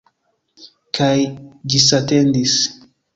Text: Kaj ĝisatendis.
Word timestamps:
Kaj 0.99 1.11
ĝisatendis. 1.73 2.57